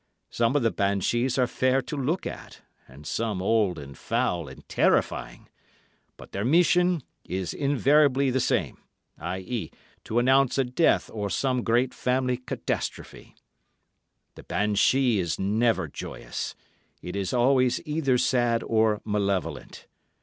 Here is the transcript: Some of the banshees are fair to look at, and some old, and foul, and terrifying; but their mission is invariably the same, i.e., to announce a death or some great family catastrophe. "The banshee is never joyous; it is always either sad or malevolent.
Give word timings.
Some 0.31 0.55
of 0.55 0.63
the 0.63 0.71
banshees 0.71 1.37
are 1.37 1.45
fair 1.45 1.79
to 1.83 1.95
look 1.95 2.25
at, 2.25 2.63
and 2.87 3.05
some 3.05 3.39
old, 3.39 3.77
and 3.77 3.95
foul, 3.95 4.47
and 4.47 4.67
terrifying; 4.67 5.47
but 6.17 6.31
their 6.31 6.43
mission 6.43 7.03
is 7.23 7.53
invariably 7.53 8.31
the 8.31 8.39
same, 8.39 8.79
i.e., 9.19 9.69
to 10.05 10.17
announce 10.17 10.57
a 10.57 10.63
death 10.63 11.11
or 11.13 11.29
some 11.29 11.61
great 11.61 11.93
family 11.93 12.37
catastrophe. 12.37 13.35
"The 14.33 14.41
banshee 14.41 15.19
is 15.19 15.37
never 15.37 15.87
joyous; 15.87 16.55
it 17.03 17.15
is 17.15 17.31
always 17.31 17.79
either 17.85 18.17
sad 18.17 18.63
or 18.63 19.01
malevolent. 19.05 19.85